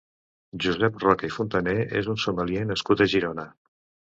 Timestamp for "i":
1.31-1.35